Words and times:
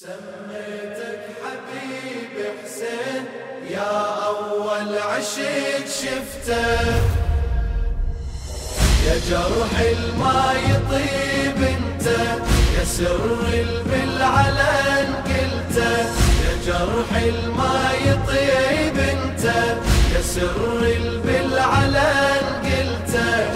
سميتك 0.00 1.20
حبيب 1.42 2.34
حسين 2.64 3.24
يا 3.70 3.92
أول 4.26 4.98
عشق 4.98 5.86
شفته. 5.86 6.86
يا 9.06 9.16
جرح 9.30 9.74
الما 9.80 10.52
يطيب 10.70 11.62
انت 11.62 12.06
يا 12.78 12.84
سر 12.84 13.38
بالعلن 13.86 15.14
قلته 15.28 15.98
يا 16.44 16.54
جرح 16.66 17.10
الما 17.22 17.90
يطيب 18.06 18.98
انت 18.98 19.44
يا 20.14 20.22
سر 20.22 20.80
بالعلن 21.24 22.44
قلته 22.64 23.54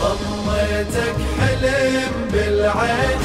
ضميتك 0.00 1.16
حلم 1.40 2.28
بالعين 2.32 3.19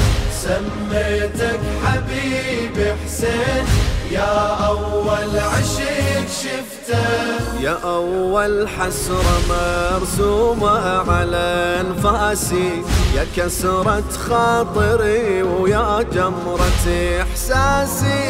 سميتك 0.46 1.60
حبيب 1.84 2.94
حسين. 3.04 3.66
يا 4.10 4.66
أول 4.66 5.38
عشق 5.38 6.26
شفته. 6.28 7.60
يا 7.60 7.78
أول 7.84 8.68
حسرة 8.68 9.36
مرسومة 9.48 11.10
على 11.10 11.80
أنفاسي. 11.80 12.82
يا 13.16 13.26
كسرة 13.36 14.04
خاطري 14.28 15.42
ويا 15.42 16.02
جمرة 16.02 16.86
إحساسي. 17.22 18.20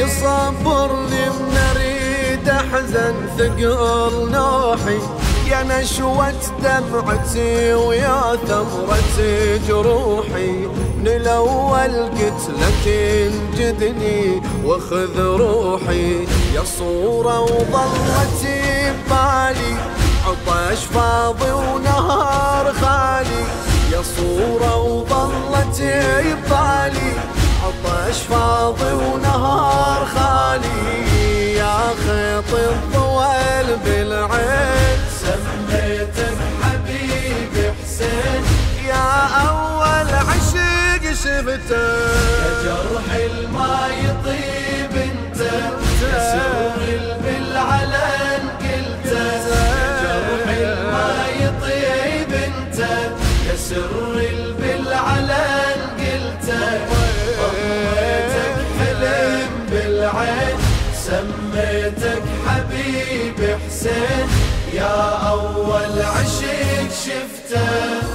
يصبرني 0.00 1.24
من 1.30 1.58
أريد 1.70 2.48
أحزن 2.48 3.14
ثقل 3.38 4.30
نوحي. 4.32 4.98
يا 5.50 5.62
نشوة 5.62 6.32
دمعتي 6.62 7.74
ويا 7.74 8.36
ثمرة 8.48 9.58
جروحي 9.68 10.52
من 10.98 11.06
الأول 11.06 11.92
قلت 12.10 12.44
لك 12.60 12.88
انجدني 12.88 14.42
واخذ 14.64 15.20
روحي. 15.20 16.26
يا 16.54 16.64
صورة 16.78 17.40
وظلتي 17.40 18.92
ببالي 18.92 19.74
عطش 20.26 20.84
فاضي 20.84 21.52
ونهار 21.52 22.72
خالي. 22.72 23.44
يا 23.92 24.02
صورة 24.16 24.76
وظلتي 24.76 26.00
ببالي 26.34 27.12
عطش 27.64 28.18
فاضي 28.18 28.92
ونهار 28.92 29.69
شفته 41.40 41.84
يا 42.42 42.52
جرح 42.64 43.08
الما 43.14 43.88
يطيب 44.04 44.94
انت. 45.08 45.40
يا 46.02 46.18
سر 46.32 46.78
بالعلن 47.24 48.44
قلته 48.62 49.24
يا 49.48 49.88
جرح 50.02 50.48
الما 50.48 51.10
يطيب 51.42 52.32
انت. 52.46 52.80
سر 53.56 54.16
بالعلن 54.60 55.80
قلته 56.00 56.78
ضميتك 57.38 58.56
حلم 58.78 59.50
بالعين. 59.70 60.56
سميتك 61.04 62.22
حبيب 62.46 63.38
حسين. 63.66 64.26
يا 64.74 65.28
أول 65.30 66.02
عشق 66.02 66.90
شفته. 67.04 67.70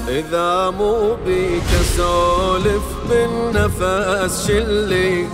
إذا 0.09 0.70
مو 0.70 1.16
بيك 1.25 1.64
أسولف 1.81 2.84
بالنفس 3.09 4.47
شلي 4.47 5.28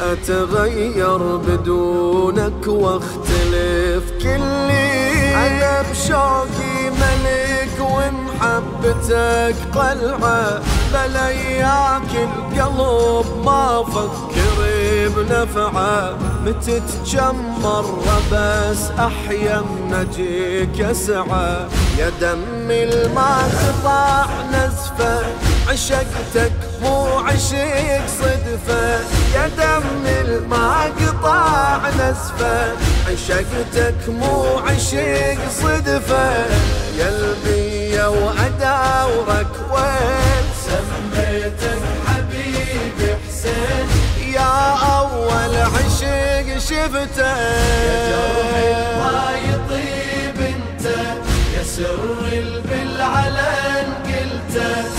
أتغير 0.00 1.36
بدونك 1.36 2.66
وأختلف 2.66 4.04
كلي. 4.22 5.34
أنا 5.34 5.82
بشوقي 5.90 6.90
ملك 6.90 7.74
ومحبتك 7.80 9.56
قلعة 9.74 10.60
بلياك 10.92 12.12
القلب 12.14 13.26
ما 13.44 13.84
فكر 13.84 14.75
بنفعه 15.08 16.16
متى 16.44 16.80
تجمر 16.80 18.02
بس 18.32 18.90
أحيا 18.98 19.62
نجيك 19.90 20.80
أسعى 20.80 21.66
يا 21.98 22.10
دمي 22.20 22.84
الما 22.84 23.38
قطع 23.38 24.26
نزفة 24.52 25.22
عشقتك 25.68 26.52
مو 26.82 27.18
عشق 27.18 28.06
صدفة. 28.20 29.00
يا 29.34 29.48
دمي 29.58 30.20
الما 30.20 30.84
قطع 30.84 31.80
نزفة 31.88 32.72
عشقتك 33.08 34.08
مو 34.08 34.58
عشق 34.58 35.38
صدفة. 35.50 36.46
يا 36.98 37.08
البية 37.08 38.08
وأداورك 38.08 39.52
وين 39.72 40.46
شفته 46.86 47.26
يا 47.86 47.98
جرح 48.10 48.52
ما 48.98 49.30
يطيب 49.48 50.38
انت 50.40 50.84
يا 51.56 51.62
سر 51.62 51.96
بالعلن 52.64 53.88
قلته 54.06 54.96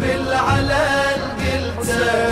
بالعلن 0.00 1.20
قلته 1.42 2.30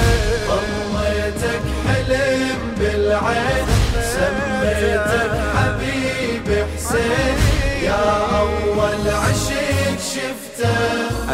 ضميتك 0.49 1.65
حلم 1.89 2.59
بالعين 2.79 3.67
سميتك 4.15 5.33
حبيب 5.57 6.67
حسين 6.77 7.39
يا 7.83 8.05
أول 8.39 9.09
عشق 9.09 9.70
شفته. 10.15 10.71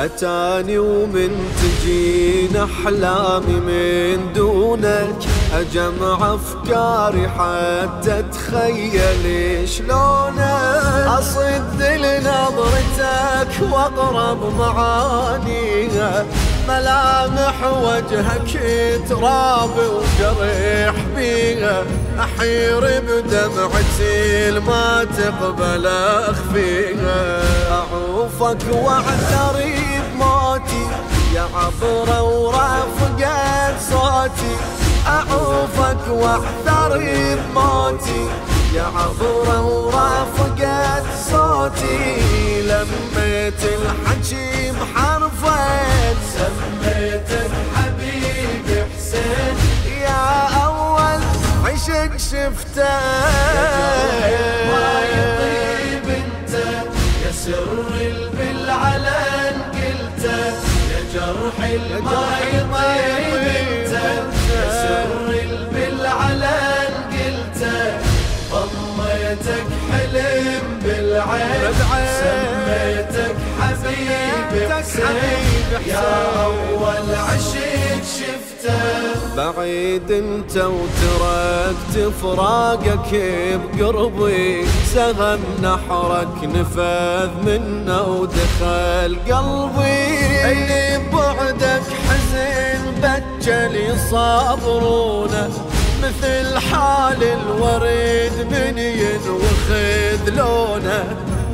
أتاني 0.05 0.79
ومن 0.79 1.31
تجين 1.61 2.57
أحلامي 2.57 3.61
من 3.69 4.33
دونك 4.33 5.19
أجمع 5.55 6.35
أفكاري 6.35 7.29
حتى 7.29 8.25
تخيل 8.33 9.69
شلونك. 9.69 11.07
أصد 11.19 11.83
لنظرتك 11.83 13.53
وأقرب 13.73 14.57
معانيها 14.59 16.27
ملامح 16.69 17.57
وجهك 17.83 18.61
تراب 19.09 19.71
وجريح 19.79 20.95
بيها. 21.17 21.85
أحير 22.19 22.81
بدمعتي 22.81 24.61
ما 24.67 25.05
تقبل 25.05 25.87
أخفيها. 25.87 27.43
أعوفك 28.47 28.69
واعتري 28.73 29.75
بموتي 30.15 30.87
يا 31.35 31.49
عبرة 31.55 32.23
ورافقت 32.23 33.75
صوتي. 33.91 34.57
أعوفك 35.07 36.09
واحذري 36.09 37.37
بموتي 37.37 38.29
يا 38.75 38.83
عبرة 38.83 39.63
ورافقت 39.63 41.05
صوتي. 41.31 42.23
لميت 42.63 43.63
الحكي 43.65 44.73
بحرفين 44.73 46.17
سميتك 46.35 47.51
حبيب 47.75 48.87
حسين. 48.97 49.57
يا 50.03 50.49
أول 50.65 51.21
عشق 51.65 52.17
شفته. 52.17 52.99
ما 54.71 55.03
يطيب 55.17 56.09
أنت. 56.09 56.55
يا 57.27 57.33
سر 57.33 57.96
انت 63.61 63.93
يا 64.51 64.65
سر 64.83 65.09
بالعلن 65.73 66.95
قلته 67.13 67.99
ضميتك 68.51 69.67
حلم 69.93 70.65
بالعين 70.83 71.73
سميتك 72.21 73.37
حبيب 73.61 74.73
حسين 74.73 75.87
يا 75.87 76.45
أول 76.45 77.15
عشق 77.15 77.76
شفته 78.07 78.97
بعيد 79.37 80.11
انت 80.11 80.57
وتركت 80.57 82.13
فراقك 82.23 83.11
بقربي 83.75 84.67
سهم 84.95 85.41
نحرك 85.63 86.45
نفذ 86.45 87.31
منه 87.47 88.03
ودخل 88.03 89.17
قلبي. 89.31 90.17
اللي 90.53 91.01
بعدك 91.13 91.83
حزين 92.09 92.83
بجل 93.03 93.77
يصابرونه 93.77 95.51
مثل 96.03 96.59
حال 96.59 97.23
الوريد 97.23 98.33
من 98.51 98.79
ينوخذ 98.79 100.37
لونه. 100.37 101.05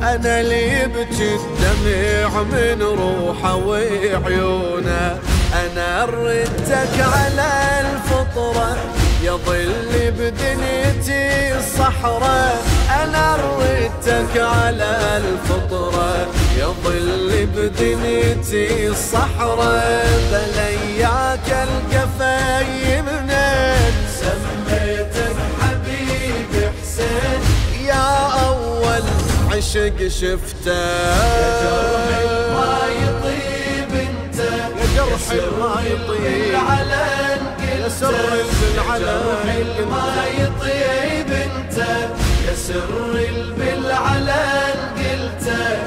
أنا 0.03 0.41
اللي 0.41 0.79
يبكي 0.79 1.35
الدمع 1.35 2.41
من 2.43 2.81
روحه 2.81 3.55
وعيونه. 3.55 5.19
أنا 5.53 6.05
ردتك 6.05 6.99
على 6.99 7.51
الفطرة 7.81 8.77
يظل 9.23 10.11
بدنيتي 10.11 11.57
الصحراء 11.57 12.63
أنا 13.03 13.35
ردتك 13.35 14.37
على 14.37 14.97
الفطرة 15.17 16.27
يظل 16.57 17.47
بدنيتي 17.55 18.87
الصحراء 18.87 20.07
بلياك 20.31 21.67
القفاي 21.67 23.01
منين؟ 23.01 23.93
سميتك 24.19 25.35
حبيبي 25.61 26.69
حسين. 26.81 27.41
يا 27.85 28.27
أول 28.47 29.03
عشق 29.51 30.07
شفته. 30.07 30.73
جرح 35.33 35.51
ما 35.59 35.81
يطيب. 35.81 36.53
يا 37.83 37.89
سر 37.89 38.15
بالعلن. 38.59 39.89
ما 39.91 40.05
انت 41.45 41.77
يا 42.47 42.55
سر 42.55 42.91
بالعلن 43.57 44.77
قلته 44.97 45.77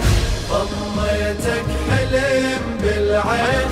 ضميتك 0.50 1.66
حلم 1.90 2.62
بالعين. 2.82 3.69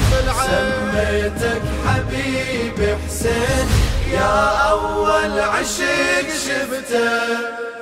سميتك 0.47 1.63
حبيبي 1.87 2.97
حسين. 3.07 3.67
يا 4.13 4.35
أول 4.71 5.41
عشق 5.41 6.29
شفته. 6.47 7.74